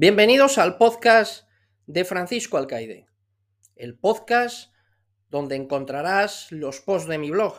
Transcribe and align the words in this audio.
Bienvenidos 0.00 0.58
al 0.58 0.76
podcast 0.76 1.48
de 1.88 2.04
Francisco 2.04 2.56
Alcaide, 2.56 3.08
el 3.74 3.98
podcast 3.98 4.72
donde 5.28 5.56
encontrarás 5.56 6.52
los 6.52 6.80
posts 6.80 7.08
de 7.08 7.18
mi 7.18 7.32
blog, 7.32 7.56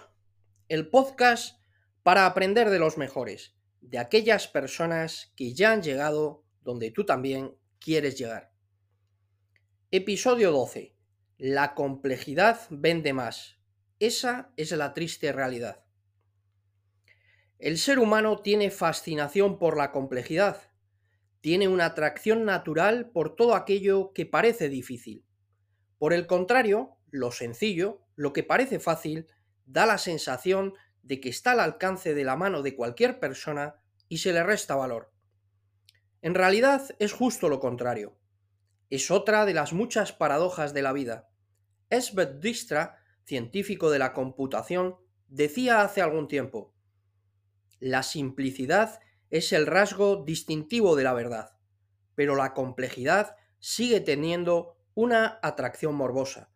el 0.70 0.88
podcast 0.90 1.60
para 2.02 2.26
aprender 2.26 2.70
de 2.70 2.80
los 2.80 2.98
mejores, 2.98 3.58
de 3.82 3.98
aquellas 3.98 4.48
personas 4.48 5.34
que 5.36 5.54
ya 5.54 5.74
han 5.74 5.84
llegado 5.84 6.46
donde 6.62 6.92
tú 6.92 7.06
también 7.06 7.58
quieres 7.78 8.18
llegar. 8.18 8.54
Episodio 9.92 10.54
12. 10.54 10.96
La 11.40 11.76
complejidad 11.76 12.62
vende 12.70 13.12
más. 13.12 13.58
Esa 14.00 14.54
es 14.56 14.72
la 14.72 14.94
triste 14.94 15.34
realidad. 15.34 15.84
El 17.58 17.78
ser 17.78 18.00
humano 18.00 18.38
tiene 18.42 18.72
fascinación 18.72 19.60
por 19.60 19.76
la 19.76 19.92
complejidad 19.92 20.69
tiene 21.42 21.68
una 21.68 21.86
atracción 21.86 22.46
natural 22.46 23.12
por 23.12 23.36
todo 23.36 23.56
aquello 23.56 24.12
que 24.14 24.26
parece 24.26 24.70
difícil. 24.70 25.26
Por 25.98 26.14
el 26.14 26.28
contrario, 26.28 26.98
lo 27.10 27.32
sencillo, 27.32 28.02
lo 28.16 28.34
que 28.34 28.44
parece 28.44 28.80
fácil, 28.80 29.28
da 29.66 29.86
la 29.86 29.98
sensación 29.98 30.74
de 31.04 31.20
que 31.20 31.30
está 31.30 31.52
al 31.52 31.60
alcance 31.60 32.14
de 32.14 32.24
la 32.24 32.36
mano 32.36 32.62
de 32.62 32.76
cualquier 32.76 33.20
persona 33.20 33.76
y 34.08 34.18
se 34.20 34.34
le 34.34 34.44
resta 34.44 34.76
valor. 34.76 35.12
En 36.22 36.36
realidad 36.36 36.84
es 37.00 37.14
justo 37.14 37.48
lo 37.48 37.60
contrario. 37.60 38.18
Es 38.90 39.12
otra 39.12 39.46
de 39.46 39.54
las 39.54 39.72
muchas 39.72 40.12
paradojas 40.12 40.74
de 40.74 40.82
la 40.82 40.94
vida. 40.94 41.30
Esbeth 41.90 42.40
Distra, 42.40 42.98
científico 43.24 43.90
de 43.90 44.00
la 44.00 44.14
computación, 44.14 44.98
decía 45.28 45.82
hace 45.82 46.02
algún 46.02 46.28
tiempo, 46.28 46.74
la 47.80 48.04
simplicidad 48.04 49.00
es 49.30 49.54
el 49.54 49.68
rasgo 49.68 50.24
distintivo 50.26 50.96
de 50.96 51.04
la 51.04 51.14
verdad, 51.14 51.52
pero 52.16 52.36
la 52.36 52.54
complejidad 52.54 53.36
sigue 53.60 54.00
teniendo 54.02 54.78
una 54.94 55.40
atracción 55.42 55.96
morbosa. 55.96 56.52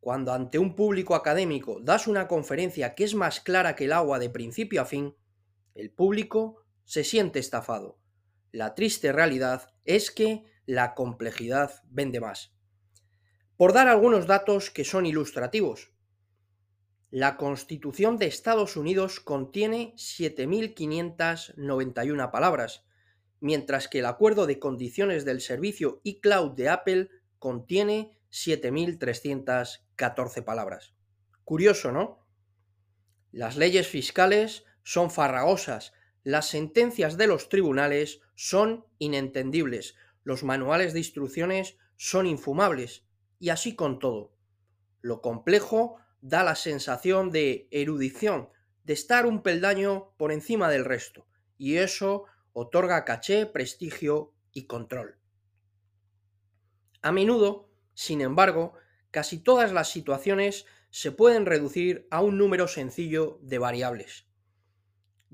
Cuando 0.00 0.32
ante 0.32 0.58
un 0.58 0.76
público 0.76 1.14
académico 1.14 1.80
das 1.80 2.06
una 2.06 2.28
conferencia 2.28 2.94
que 2.94 3.04
es 3.04 3.14
más 3.14 3.40
clara 3.40 3.74
que 3.74 3.86
el 3.86 3.92
agua 3.92 4.18
de 4.18 4.30
principio 4.30 4.82
a 4.82 4.84
fin, 4.84 5.16
el 5.74 5.90
público 5.90 6.62
se 6.84 7.04
siente 7.04 7.38
estafado. 7.38 7.98
La 8.52 8.74
triste 8.74 9.12
realidad 9.12 9.74
es 9.84 10.10
que 10.10 10.44
la 10.66 10.94
complejidad 10.94 11.82
vende 11.88 12.20
más. 12.20 12.54
Por 13.56 13.72
dar 13.72 13.88
algunos 13.88 14.26
datos 14.26 14.70
que 14.70 14.84
son 14.84 15.06
ilustrativos, 15.06 15.93
la 17.14 17.36
Constitución 17.36 18.18
de 18.18 18.26
Estados 18.26 18.76
Unidos 18.76 19.20
contiene 19.20 19.94
7.591 19.94 22.32
palabras, 22.32 22.82
mientras 23.38 23.86
que 23.86 24.00
el 24.00 24.06
Acuerdo 24.06 24.46
de 24.46 24.58
Condiciones 24.58 25.24
del 25.24 25.40
Servicio 25.40 26.00
iCloud 26.02 26.56
de 26.56 26.70
Apple 26.70 27.10
contiene 27.38 28.18
7.314 28.32 30.42
palabras. 30.42 30.96
Curioso, 31.44 31.92
¿no? 31.92 32.26
Las 33.30 33.56
leyes 33.56 33.86
fiscales 33.86 34.64
son 34.82 35.12
farragosas, 35.12 35.92
las 36.24 36.48
sentencias 36.48 37.16
de 37.16 37.28
los 37.28 37.48
tribunales 37.48 38.22
son 38.34 38.86
inentendibles, 38.98 39.94
los 40.24 40.42
manuales 40.42 40.92
de 40.92 40.98
instrucciones 40.98 41.78
son 41.96 42.26
infumables, 42.26 43.04
y 43.38 43.50
así 43.50 43.76
con 43.76 44.00
todo. 44.00 44.34
Lo 45.00 45.22
complejo 45.22 46.00
da 46.24 46.42
la 46.42 46.56
sensación 46.56 47.30
de 47.30 47.68
erudición, 47.70 48.48
de 48.84 48.94
estar 48.94 49.26
un 49.26 49.42
peldaño 49.42 50.14
por 50.16 50.32
encima 50.32 50.70
del 50.70 50.86
resto, 50.86 51.26
y 51.58 51.76
eso 51.76 52.24
otorga 52.54 53.04
caché, 53.04 53.44
prestigio 53.44 54.32
y 54.50 54.64
control. 54.64 55.18
A 57.02 57.12
menudo, 57.12 57.68
sin 57.92 58.22
embargo, 58.22 58.72
casi 59.10 59.38
todas 59.38 59.74
las 59.74 59.90
situaciones 59.90 60.64
se 60.88 61.12
pueden 61.12 61.44
reducir 61.44 62.08
a 62.10 62.22
un 62.22 62.38
número 62.38 62.68
sencillo 62.68 63.38
de 63.42 63.58
variables. 63.58 64.26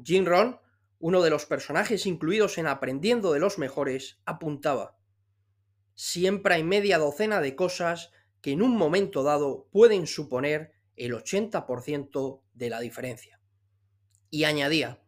Jim 0.02 0.24
Ron, 0.24 0.58
uno 0.98 1.22
de 1.22 1.30
los 1.30 1.46
personajes 1.46 2.04
incluidos 2.04 2.58
en 2.58 2.66
Aprendiendo 2.66 3.32
de 3.32 3.38
los 3.38 3.58
Mejores, 3.58 4.18
apuntaba, 4.24 4.98
Siempre 5.94 6.54
hay 6.54 6.64
media 6.64 6.98
docena 6.98 7.40
de 7.40 7.54
cosas 7.54 8.10
que 8.40 8.50
en 8.50 8.62
un 8.62 8.76
momento 8.76 9.22
dado 9.22 9.68
pueden 9.70 10.08
suponer 10.08 10.79
el 11.00 11.14
80% 11.14 12.42
de 12.52 12.70
la 12.70 12.78
diferencia. 12.78 13.40
Y 14.28 14.44
añadía, 14.44 15.02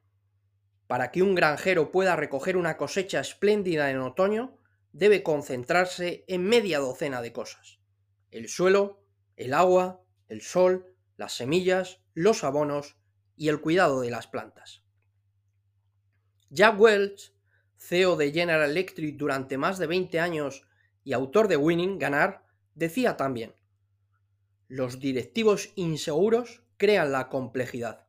para 0.86 1.10
que 1.10 1.22
un 1.22 1.34
granjero 1.34 1.92
pueda 1.92 2.16
recoger 2.16 2.56
una 2.56 2.78
cosecha 2.78 3.20
espléndida 3.20 3.90
en 3.90 3.98
otoño, 3.98 4.58
debe 4.92 5.22
concentrarse 5.22 6.24
en 6.28 6.44
media 6.44 6.78
docena 6.78 7.20
de 7.20 7.32
cosas. 7.32 7.78
El 8.30 8.48
suelo, 8.48 9.04
el 9.36 9.52
agua, 9.52 10.02
el 10.28 10.40
sol, 10.40 10.96
las 11.18 11.34
semillas, 11.34 12.00
los 12.14 12.42
abonos 12.42 12.96
y 13.36 13.48
el 13.48 13.60
cuidado 13.60 14.00
de 14.00 14.10
las 14.10 14.26
plantas. 14.26 14.82
Jack 16.48 16.80
Welch, 16.80 17.34
CEO 17.76 18.16
de 18.16 18.32
General 18.32 18.70
Electric 18.70 19.16
durante 19.18 19.58
más 19.58 19.78
de 19.78 19.86
20 19.86 20.20
años 20.20 20.66
y 21.04 21.12
autor 21.12 21.48
de 21.48 21.58
Winning, 21.58 21.98
Ganar, 21.98 22.46
decía 22.74 23.18
también, 23.18 23.54
los 24.72 25.00
directivos 25.00 25.68
inseguros 25.74 26.62
crean 26.78 27.12
la 27.12 27.28
complejidad. 27.28 28.06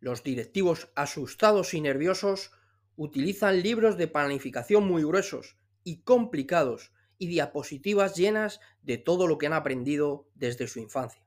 Los 0.00 0.22
directivos 0.22 0.88
asustados 0.94 1.74
y 1.74 1.82
nerviosos 1.82 2.52
utilizan 2.96 3.60
libros 3.60 3.98
de 3.98 4.08
planificación 4.08 4.88
muy 4.88 5.04
gruesos 5.04 5.58
y 5.84 6.00
complicados 6.04 6.90
y 7.18 7.26
diapositivas 7.26 8.16
llenas 8.16 8.60
de 8.80 8.96
todo 8.96 9.26
lo 9.26 9.36
que 9.36 9.44
han 9.44 9.52
aprendido 9.52 10.30
desde 10.34 10.68
su 10.68 10.80
infancia. 10.80 11.22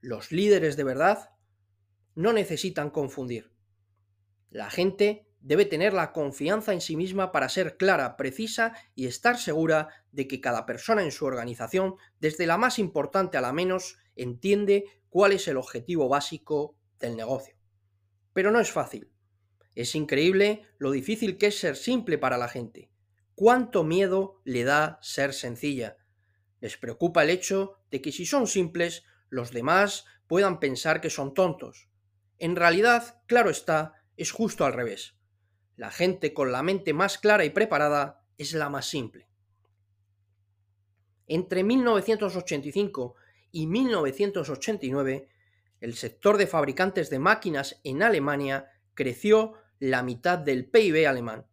Los 0.00 0.32
líderes 0.32 0.78
de 0.78 0.84
verdad 0.84 1.28
no 2.14 2.32
necesitan 2.32 2.88
confundir. 2.88 3.52
La 4.48 4.70
gente 4.70 5.29
debe 5.40 5.64
tener 5.64 5.92
la 5.92 6.12
confianza 6.12 6.72
en 6.72 6.80
sí 6.80 6.96
misma 6.96 7.32
para 7.32 7.48
ser 7.48 7.76
clara, 7.76 8.16
precisa 8.16 8.74
y 8.94 9.06
estar 9.06 9.38
segura 9.38 9.88
de 10.12 10.28
que 10.28 10.40
cada 10.40 10.66
persona 10.66 11.02
en 11.02 11.12
su 11.12 11.24
organización, 11.24 11.94
desde 12.18 12.46
la 12.46 12.58
más 12.58 12.78
importante 12.78 13.38
a 13.38 13.40
la 13.40 13.52
menos, 13.52 13.96
entiende 14.16 14.84
cuál 15.08 15.32
es 15.32 15.48
el 15.48 15.56
objetivo 15.56 16.08
básico 16.08 16.76
del 16.98 17.16
negocio. 17.16 17.56
Pero 18.32 18.50
no 18.50 18.60
es 18.60 18.70
fácil. 18.70 19.10
Es 19.74 19.94
increíble 19.94 20.66
lo 20.78 20.90
difícil 20.90 21.38
que 21.38 21.46
es 21.46 21.58
ser 21.58 21.76
simple 21.76 22.18
para 22.18 22.38
la 22.38 22.48
gente. 22.48 22.90
Cuánto 23.34 23.84
miedo 23.84 24.40
le 24.44 24.64
da 24.64 24.98
ser 25.00 25.32
sencilla. 25.32 25.96
Les 26.60 26.76
preocupa 26.76 27.22
el 27.22 27.30
hecho 27.30 27.78
de 27.90 28.02
que 28.02 28.12
si 28.12 28.26
son 28.26 28.46
simples, 28.46 29.04
los 29.30 29.52
demás 29.52 30.04
puedan 30.26 30.60
pensar 30.60 31.00
que 31.00 31.08
son 31.08 31.32
tontos. 31.32 31.88
En 32.38 32.56
realidad, 32.56 33.22
claro 33.26 33.48
está, 33.48 33.94
es 34.16 34.32
justo 34.32 34.66
al 34.66 34.74
revés. 34.74 35.16
La 35.80 35.90
gente 35.90 36.34
con 36.34 36.52
la 36.52 36.62
mente 36.62 36.92
más 36.92 37.16
clara 37.16 37.42
y 37.46 37.48
preparada 37.48 38.22
es 38.36 38.52
la 38.52 38.68
más 38.68 38.84
simple. 38.84 39.30
Entre 41.26 41.64
1985 41.64 43.14
y 43.50 43.66
1989, 43.66 45.28
el 45.80 45.94
sector 45.94 46.36
de 46.36 46.46
fabricantes 46.46 47.08
de 47.08 47.18
máquinas 47.18 47.80
en 47.82 48.02
Alemania 48.02 48.70
creció 48.92 49.54
la 49.78 50.02
mitad 50.02 50.38
del 50.38 50.68
PIB 50.68 51.08
alemán. 51.08 51.46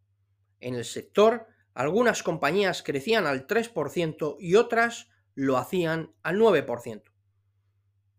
En 0.59 0.75
el 0.75 0.83
sector, 0.83 1.47
algunas 1.73 2.21
compañías 2.21 2.83
crecían 2.83 3.27
al 3.27 3.47
3% 3.47 4.35
y 4.41 4.55
otras 4.55 5.07
lo 5.35 5.55
hacían 5.55 6.13
al 6.23 6.37
9%. 6.37 7.01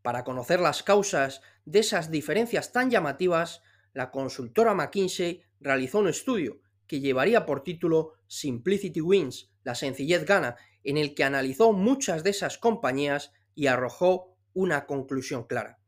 Para 0.00 0.24
conocer 0.24 0.60
las 0.60 0.82
causas 0.82 1.42
de 1.66 1.80
esas 1.80 2.10
diferencias 2.10 2.72
tan 2.72 2.90
llamativas, 2.90 3.60
la 3.92 4.10
consultora 4.10 4.72
McKinsey 4.72 5.44
realizó 5.60 5.98
un 5.98 6.08
estudio 6.08 6.60
que 6.88 7.00
llevaría 7.00 7.46
por 7.46 7.62
título 7.62 8.14
Simplicity 8.26 9.00
Wins, 9.00 9.50
la 9.62 9.74
sencillez 9.74 10.24
gana, 10.24 10.56
en 10.82 10.96
el 10.96 11.14
que 11.14 11.24
analizó 11.24 11.72
muchas 11.72 12.24
de 12.24 12.30
esas 12.30 12.58
compañías 12.58 13.32
y 13.54 13.66
arrojó 13.66 14.36
una 14.54 14.86
conclusión 14.86 15.44
clara. 15.44 15.78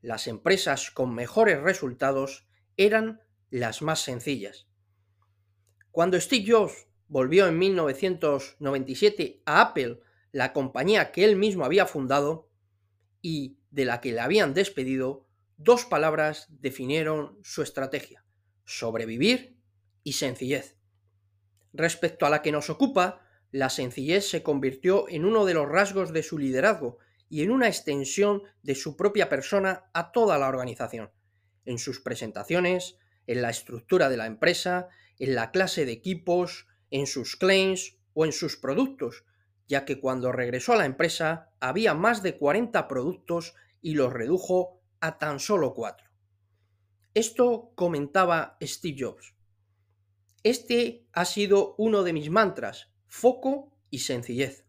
Las 0.00 0.28
empresas 0.28 0.90
con 0.90 1.14
mejores 1.14 1.60
resultados 1.60 2.46
eran 2.76 3.20
las 3.50 3.82
más 3.82 4.00
sencillas. 4.00 4.68
Cuando 5.90 6.18
Steve 6.20 6.50
Jobs 6.50 6.86
volvió 7.08 7.46
en 7.46 7.58
1997 7.58 9.42
a 9.44 9.60
Apple, 9.60 10.00
la 10.30 10.52
compañía 10.52 11.12
que 11.12 11.24
él 11.24 11.36
mismo 11.36 11.64
había 11.64 11.86
fundado 11.86 12.48
y 13.20 13.58
de 13.70 13.84
la 13.84 14.00
que 14.00 14.12
le 14.12 14.20
habían 14.20 14.54
despedido, 14.54 15.26
dos 15.56 15.84
palabras 15.84 16.46
definieron 16.48 17.38
su 17.42 17.62
estrategia 17.62 18.22
sobrevivir 18.64 19.56
y 20.04 20.14
sencillez. 20.14 20.76
Respecto 21.72 22.26
a 22.26 22.30
la 22.30 22.42
que 22.42 22.52
nos 22.52 22.70
ocupa, 22.70 23.22
la 23.50 23.70
sencillez 23.70 24.28
se 24.28 24.42
convirtió 24.42 25.08
en 25.08 25.24
uno 25.24 25.44
de 25.44 25.54
los 25.54 25.68
rasgos 25.68 26.12
de 26.12 26.22
su 26.22 26.38
liderazgo 26.38 26.98
y 27.28 27.42
en 27.42 27.50
una 27.50 27.68
extensión 27.68 28.42
de 28.62 28.74
su 28.74 28.96
propia 28.96 29.28
persona 29.28 29.90
a 29.94 30.12
toda 30.12 30.38
la 30.38 30.48
organización, 30.48 31.10
en 31.64 31.78
sus 31.78 32.00
presentaciones, 32.00 32.98
en 33.26 33.42
la 33.42 33.50
estructura 33.50 34.08
de 34.08 34.16
la 34.16 34.26
empresa, 34.26 34.88
en 35.18 35.34
la 35.34 35.50
clase 35.50 35.86
de 35.86 35.92
equipos, 35.92 36.66
en 36.90 37.06
sus 37.06 37.36
claims 37.36 37.96
o 38.14 38.24
en 38.26 38.32
sus 38.32 38.56
productos, 38.56 39.24
ya 39.66 39.84
que 39.84 40.00
cuando 40.00 40.32
regresó 40.32 40.74
a 40.74 40.76
la 40.76 40.84
empresa 40.84 41.50
había 41.60 41.94
más 41.94 42.22
de 42.22 42.36
40 42.36 42.88
productos 42.88 43.54
y 43.80 43.94
los 43.94 44.12
redujo 44.12 44.82
a 45.00 45.18
tan 45.18 45.40
solo 45.40 45.74
4. 45.74 46.11
Esto 47.14 47.72
comentaba 47.74 48.56
Steve 48.62 48.96
Jobs. 48.98 49.34
Este 50.42 51.06
ha 51.12 51.26
sido 51.26 51.74
uno 51.76 52.04
de 52.04 52.14
mis 52.14 52.30
mantras, 52.30 52.90
foco 53.06 53.76
y 53.90 53.98
sencillez. 53.98 54.64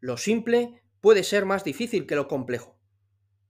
Lo 0.00 0.16
simple 0.16 0.82
puede 1.02 1.22
ser 1.22 1.44
más 1.44 1.62
difícil 1.62 2.06
que 2.06 2.16
lo 2.16 2.26
complejo. 2.26 2.78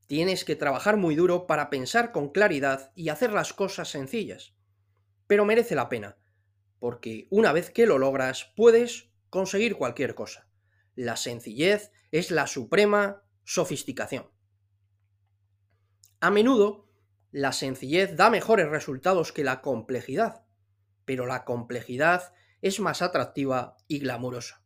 Tienes 0.09 0.45
que 0.45 0.57
trabajar 0.57 0.97
muy 0.97 1.15
duro 1.15 1.47
para 1.47 1.71
pensar 1.71 2.11
con 2.11 2.31
claridad 2.31 2.91
y 2.97 3.09
hacer 3.09 3.33
las 3.33 3.53
cosas 3.53 3.89
sencillas. 3.89 4.57
Pero 5.29 5.45
merece 5.45 5.77
la 5.77 5.89
pena, 5.89 6.19
porque 6.81 7.29
una 7.31 7.53
vez 7.53 7.71
que 7.71 7.87
lo 7.87 7.99
logras 7.99 8.53
puedes 8.57 9.13
conseguir 9.31 9.77
cualquier 9.77 10.17
cosa. 10.17 10.49
La 10.97 11.17
sencillez 11.17 11.93
es 12.11 12.33
la 12.33 12.49
suprema 12.49 13.23
sofisticación. 13.45 14.29
A 16.21 16.31
menudo, 16.31 16.92
la 17.33 17.53
sencillez 17.53 18.15
da 18.15 18.29
mejores 18.29 18.69
resultados 18.69 19.33
que 19.33 19.43
la 19.43 19.63
complejidad, 19.63 20.45
pero 21.07 21.27
la 21.27 21.45
complejidad 21.45 22.35
es 22.61 22.79
más 22.79 23.01
atractiva 23.01 23.79
y 23.89 23.99
glamurosa. 24.01 24.63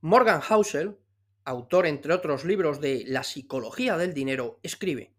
Morgan 0.00 0.42
Housel, 0.42 0.98
autor 1.44 1.86
entre 1.86 2.12
otros 2.12 2.44
libros 2.44 2.82
de 2.82 3.04
La 3.06 3.24
psicología 3.24 3.96
del 3.96 4.12
dinero, 4.12 4.60
escribe, 4.62 5.14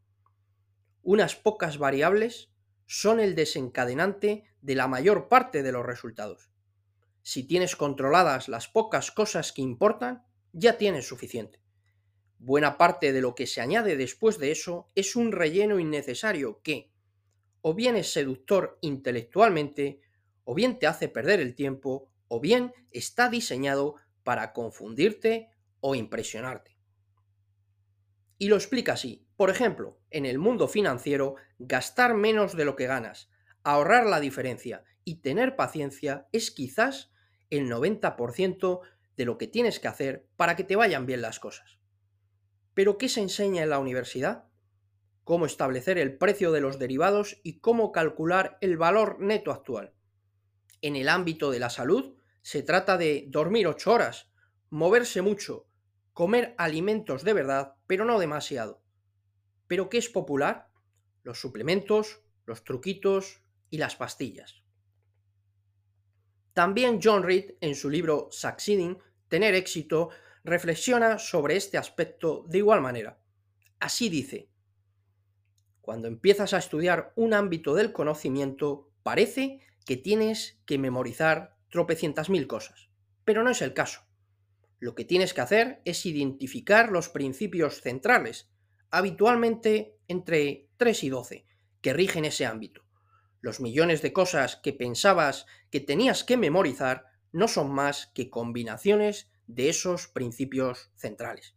Unas 1.01 1.35
pocas 1.35 1.79
variables 1.79 2.51
son 2.85 3.19
el 3.19 3.33
desencadenante 3.33 4.43
de 4.61 4.75
la 4.75 4.87
mayor 4.87 5.27
parte 5.27 5.63
de 5.63 5.71
los 5.71 5.83
resultados. 5.83 6.51
Si 7.23 7.43
tienes 7.43 7.75
controladas 7.75 8.47
las 8.49 8.67
pocas 8.67 9.09
cosas 9.09 9.51
que 9.51 9.63
importan, 9.63 10.23
ya 10.53 10.77
tienes 10.77 11.07
suficiente. 11.07 11.64
Buena 12.45 12.77
parte 12.77 13.11
de 13.11 13.21
lo 13.21 13.33
que 13.33 13.47
se 13.47 13.59
añade 13.59 13.97
después 13.97 14.37
de 14.37 14.51
eso 14.51 14.91
es 14.93 15.15
un 15.15 15.31
relleno 15.31 15.79
innecesario 15.79 16.61
que, 16.61 16.91
o 17.61 17.73
bien 17.73 17.95
es 17.95 18.13
seductor 18.13 18.77
intelectualmente, 18.81 19.99
o 20.43 20.53
bien 20.53 20.77
te 20.77 20.85
hace 20.85 21.09
perder 21.09 21.39
el 21.39 21.55
tiempo, 21.55 22.07
o 22.27 22.39
bien 22.39 22.71
está 22.91 23.29
diseñado 23.29 23.95
para 24.23 24.53
confundirte 24.53 25.49
o 25.79 25.95
impresionarte. 25.95 26.77
Y 28.37 28.49
lo 28.49 28.57
explica 28.57 28.93
así. 28.93 29.25
Por 29.37 29.49
ejemplo, 29.49 29.97
en 30.11 30.27
el 30.27 30.37
mundo 30.37 30.67
financiero, 30.67 31.37
gastar 31.57 32.13
menos 32.13 32.55
de 32.55 32.65
lo 32.65 32.75
que 32.75 32.85
ganas, 32.85 33.27
ahorrar 33.63 34.05
la 34.05 34.19
diferencia 34.19 34.83
y 35.03 35.15
tener 35.21 35.55
paciencia 35.55 36.27
es 36.31 36.51
quizás 36.51 37.11
el 37.49 37.67
90% 37.71 38.81
de 39.17 39.25
lo 39.25 39.39
que 39.39 39.47
tienes 39.47 39.79
que 39.79 39.87
hacer 39.87 40.27
para 40.35 40.55
que 40.55 40.63
te 40.63 40.75
vayan 40.75 41.07
bien 41.07 41.23
las 41.23 41.39
cosas. 41.39 41.79
Pero 42.75 42.99
¿qué 42.99 43.09
se 43.09 43.21
enseña 43.21 43.63
en 43.63 43.69
la 43.71 43.79
universidad? 43.79 44.47
Cómo 45.23 45.47
establecer 45.47 45.97
el 45.97 46.17
precio 46.19 46.51
de 46.51 46.61
los 46.61 46.77
derivados 46.77 47.39
y 47.41 47.59
cómo 47.59 47.91
calcular 47.91 48.59
el 48.61 48.77
valor 48.77 49.19
neto 49.19 49.51
actual. 49.51 49.95
En 50.81 50.95
el 50.95 51.09
ámbito 51.09 51.49
de 51.49 51.59
la 51.59 51.71
salud, 51.71 52.17
se 52.43 52.61
trata 52.61 52.97
de 52.97 53.25
dormir 53.29 53.65
8 53.65 53.91
horas, 53.91 54.29
moverse 54.69 55.23
mucho, 55.23 55.67
comer 56.13 56.53
alimentos 56.59 57.23
de 57.23 57.33
verdad, 57.33 57.75
pero 57.87 58.05
no 58.05 58.19
demasiado. 58.19 58.83
¿Pero 59.65 59.89
qué 59.89 59.97
es 59.97 60.09
popular? 60.09 60.69
Los 61.23 61.39
suplementos, 61.39 62.21
los 62.45 62.63
truquitos 62.63 63.41
y 63.71 63.79
las 63.79 63.95
pastillas. 63.95 64.63
También 66.53 66.99
John 67.01 67.23
Reed, 67.23 67.55
en 67.61 67.73
su 67.73 67.89
libro 67.89 68.27
Succeeding, 68.31 68.99
Tener 69.27 69.55
éxito, 69.55 70.11
reflexiona 70.45 71.19
sobre 71.19 71.57
este 71.57 71.77
aspecto 71.77 72.45
de 72.47 72.59
igual 72.59 72.79
manera. 72.79 73.19
Así 73.79 74.07
dice, 74.07 74.49
cuando 75.81 76.07
empiezas 76.07 76.53
a 76.53 76.59
estudiar 76.59 77.11
un 77.15 77.33
ámbito 77.33 77.75
del 77.75 77.91
conocimiento, 77.91 78.89
parece 79.03 79.59
que 79.85 79.97
tienes 79.97 80.59
que 80.65 80.77
memorizar 80.77 81.57
tropecientas 81.69 82.29
mil 82.29 82.47
cosas, 82.47 82.89
pero 83.25 83.43
no 83.43 83.49
es 83.49 83.61
el 83.61 83.73
caso. 83.73 84.01
Lo 84.79 84.95
que 84.95 85.03
tienes 85.03 85.33
que 85.33 85.41
hacer 85.41 85.81
es 85.83 86.05
identificar 86.05 86.91
los 86.91 87.09
principios 87.09 87.81
centrales, 87.81 88.49
habitualmente 88.89 89.97
entre 90.07 90.69
3 90.77 91.03
y 91.03 91.09
12, 91.09 91.45
que 91.81 91.93
rigen 91.93 92.23
ese 92.23 92.45
ámbito 92.45 92.85
los 93.45 93.61
millones 93.61 94.01
de 94.01 94.11
cosas 94.11 94.55
que 94.55 94.73
pensabas 94.73 95.45
que 95.69 95.79
tenías 95.79 96.23
que 96.23 96.35
memorizar 96.35 97.05
no 97.31 97.47
son 97.47 97.71
más 97.71 98.07
que 98.07 98.31
combinaciones 98.31 99.29
de 99.47 99.69
esos 99.69 100.07
principios 100.07 100.91
centrales. 100.95 101.55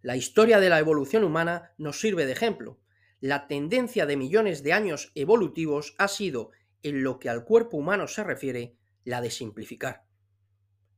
La 0.00 0.16
historia 0.16 0.60
de 0.60 0.68
la 0.68 0.78
evolución 0.78 1.24
humana 1.24 1.72
nos 1.76 2.00
sirve 2.00 2.24
de 2.24 2.32
ejemplo. 2.32 2.78
La 3.20 3.48
tendencia 3.48 4.06
de 4.06 4.16
millones 4.16 4.62
de 4.62 4.72
años 4.72 5.10
evolutivos 5.14 5.94
ha 5.98 6.06
sido, 6.06 6.52
en 6.82 7.02
lo 7.02 7.18
que 7.18 7.28
al 7.28 7.44
cuerpo 7.44 7.76
humano 7.76 8.06
se 8.06 8.22
refiere, 8.22 8.76
la 9.04 9.20
de 9.20 9.30
simplificar. 9.30 10.04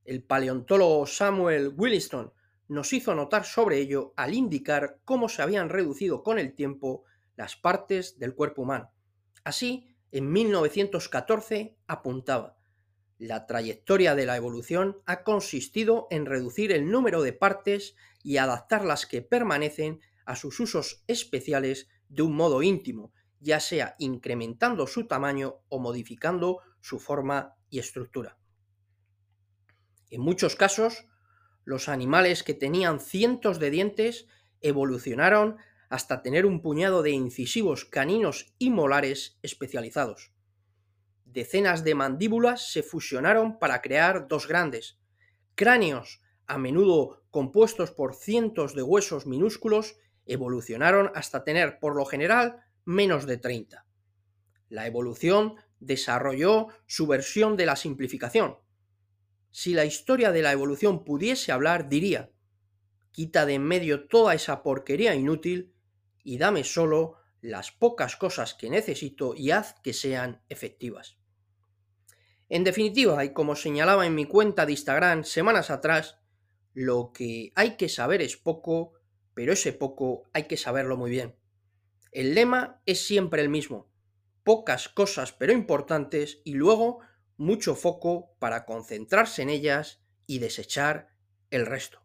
El 0.05 0.23
paleontólogo 0.23 1.07
Samuel 1.07 1.73
Williston 1.75 2.33
nos 2.69 2.93
hizo 2.93 3.15
notar 3.15 3.45
sobre 3.45 3.79
ello 3.79 4.13
al 4.17 4.35
indicar 4.35 5.01
cómo 5.05 5.29
se 5.29 5.43
habían 5.43 5.71
reducido 5.71 6.23
con 6.23 6.39
el 6.39 6.55
tiempo 6.55 7.05
las 7.37 7.57
partes 7.57 8.19
del 8.19 8.35
cuerpo 8.35 8.63
humano. 8.63 8.93
Así, 9.45 9.97
en 10.13 10.31
1914 10.31 11.77
apuntaba, 11.87 12.60
la 13.21 13.47
trayectoria 13.47 14.15
de 14.15 14.25
la 14.25 14.37
evolución 14.37 14.97
ha 15.05 15.25
consistido 15.25 16.07
en 16.11 16.25
reducir 16.25 16.73
el 16.73 16.91
número 16.91 17.21
de 17.21 17.35
partes 17.35 17.95
y 18.23 18.39
adaptar 18.39 18.83
las 18.83 19.05
que 19.05 19.21
permanecen 19.21 20.01
a 20.25 20.37
sus 20.37 20.59
usos 20.59 21.05
especiales 21.07 21.89
de 22.09 22.23
un 22.23 22.35
modo 22.35 22.63
íntimo, 22.63 23.13
ya 23.39 23.61
sea 23.61 23.95
incrementando 23.99 24.87
su 24.87 25.07
tamaño 25.07 25.57
o 25.69 25.79
modificando 25.79 26.61
su 26.81 26.99
forma 26.99 27.57
y 27.69 27.79
estructura. 27.79 28.39
En 30.09 30.23
muchos 30.23 30.57
casos, 30.57 31.07
los 31.65 31.91
animales 31.91 32.43
que 32.43 32.55
tenían 32.55 33.01
cientos 33.01 33.59
de 33.59 33.71
dientes 33.71 34.29
evolucionaron 34.63 35.59
hasta 35.91 36.23
tener 36.23 36.47
un 36.47 36.63
puñado 36.63 37.03
de 37.03 37.11
incisivos 37.11 37.85
caninos 37.85 38.55
y 38.59 38.71
molares 38.71 39.39
especializados. 39.43 40.33
Decenas 41.33 41.85
de 41.85 41.95
mandíbulas 41.95 42.73
se 42.73 42.83
fusionaron 42.83 43.61
para 43.61 43.81
crear 43.83 44.27
dos 44.27 44.49
grandes. 44.49 44.99
Cráneos, 45.55 46.21
a 46.49 46.59
menudo 46.59 47.23
compuestos 47.31 47.93
por 47.93 48.17
cientos 48.17 48.75
de 48.75 48.83
huesos 48.83 49.27
minúsculos, 49.27 49.97
evolucionaron 50.27 51.13
hasta 51.15 51.45
tener, 51.45 51.79
por 51.79 51.95
lo 51.95 52.05
general, 52.05 52.65
menos 52.85 53.27
de 53.27 53.37
30. 53.37 53.87
La 54.71 54.89
evolución 54.89 55.55
desarrolló 55.79 56.67
su 56.87 57.07
versión 57.07 57.57
de 57.57 57.67
la 57.67 57.77
simplificación. 57.77 58.59
Si 59.53 59.73
la 59.73 59.85
historia 59.85 60.33
de 60.33 60.43
la 60.43 60.51
evolución 60.51 61.05
pudiese 61.05 61.53
hablar, 61.53 61.89
diría, 61.89 62.33
quita 63.13 63.47
de 63.47 63.55
en 63.55 63.63
medio 63.63 64.09
toda 64.09 64.35
esa 64.35 64.65
porquería 64.65 65.15
inútil 65.15 65.73
y 66.25 66.39
dame 66.39 66.65
solo 66.65 67.19
las 67.41 67.71
pocas 67.71 68.17
cosas 68.17 68.55
que 68.55 68.69
necesito 68.69 69.35
y 69.37 69.53
haz 69.53 69.77
que 69.83 69.93
sean 69.93 70.43
efectivas. 70.49 71.20
En 72.51 72.65
definitiva, 72.65 73.25
y 73.25 73.33
como 73.33 73.55
señalaba 73.55 74.05
en 74.07 74.17
mi 74.17 74.27
cuenta 74.27 74.67
de 74.67 74.73
Instagram 74.73 75.23
semanas 75.23 75.71
atrás, 75.71 76.19
lo 76.75 77.13
que 77.13 77.53
hay 77.55 77.77
que 77.77 77.89
saber 77.89 78.23
es 78.23 78.37
poco, 78.37 78.95
pero 79.35 79.53
ese 79.53 79.73
poco 79.73 80.25
hay 80.33 80.49
que 80.49 80.57
saberlo 80.57 80.97
muy 80.97 81.11
bien. 81.11 81.37
El 82.11 82.35
lema 82.35 82.83
es 82.87 83.07
siempre 83.07 83.41
el 83.41 83.51
mismo, 83.51 83.89
pocas 84.43 84.89
cosas 84.89 85.31
pero 85.33 85.53
importantes 85.53 86.41
y 86.45 86.55
luego 86.55 86.99
mucho 87.37 87.77
foco 87.77 88.35
para 88.41 88.67
concentrarse 88.67 89.43
en 89.43 89.51
ellas 89.51 90.03
y 90.27 90.41
desechar 90.41 91.15
el 91.51 91.67
resto. 91.67 92.03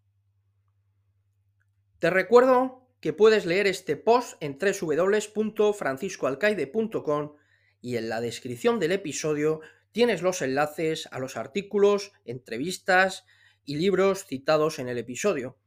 Te 1.97 2.11
recuerdo 2.11 2.87
que 2.99 3.13
puedes 3.13 3.47
leer 3.47 3.65
este 3.65 3.97
post 3.97 4.37
en 4.41 4.59
www.franciscoalcaide.com 4.59 7.35
y 7.81 7.97
en 7.97 8.09
la 8.09 8.21
descripción 8.21 8.79
del 8.79 8.91
episodio 8.91 9.61
tienes 9.95 10.21
los 10.21 10.41
enlaces 10.41 11.07
a 11.11 11.19
los 11.19 11.37
artículos, 11.37 12.11
entrevistas 12.25 13.23
y 13.63 13.77
libros 13.77 14.25
citados 14.25 14.77
en 14.77 14.89
el 14.89 14.97
episodio. 14.97 15.57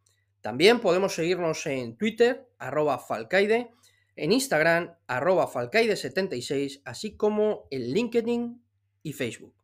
También 0.43 0.81
podemos 0.81 1.15
seguirnos 1.15 1.65
en 1.65 1.97
Twitter, 1.97 2.47
arroba 2.59 2.99
falcaide, 2.99 3.71
en 4.17 4.33
Instagram, 4.33 4.97
arroba 5.07 5.51
falcaide76, 5.51 6.83
así 6.85 7.17
como 7.17 7.69
en 7.71 7.95
LinkedIn 7.95 8.63
y 9.03 9.15
Facebook. 9.15 9.58